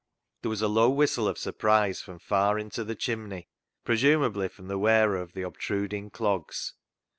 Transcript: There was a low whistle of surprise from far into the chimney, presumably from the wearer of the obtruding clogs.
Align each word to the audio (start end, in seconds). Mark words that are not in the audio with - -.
There 0.41 0.49
was 0.49 0.63
a 0.63 0.67
low 0.67 0.89
whistle 0.89 1.27
of 1.27 1.37
surprise 1.37 2.01
from 2.01 2.17
far 2.17 2.57
into 2.57 2.83
the 2.83 2.95
chimney, 2.95 3.49
presumably 3.83 4.47
from 4.47 4.67
the 4.67 4.79
wearer 4.79 5.17
of 5.17 5.33
the 5.33 5.43
obtruding 5.43 6.09
clogs. 6.09 6.73